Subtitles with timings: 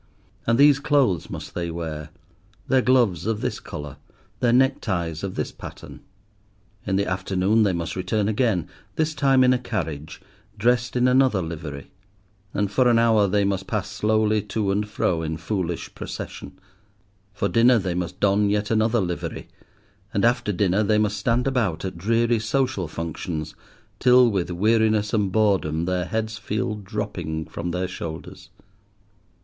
[0.47, 2.09] And these clothes must they wear;
[2.67, 3.97] their gloves of this colour,
[4.39, 5.99] their neck ties of this pattern.
[6.87, 10.19] In the afternoon they must return again, this time in a carriage,
[10.57, 11.91] dressed in another livery,
[12.51, 16.57] and for an hour they must pass slowly to and fro in foolish procession.
[17.31, 19.49] For dinner they must don yet another livery,
[20.15, 23.53] and after dinner they must stand about at dreary social functions
[23.99, 28.49] till with weariness and boredom their heads feel dropping from their shoulders.